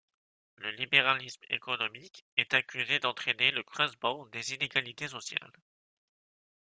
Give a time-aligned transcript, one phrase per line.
[0.55, 5.53] Le libéralisme économique est accusé d'entraîner le creusement des inégalités sociales.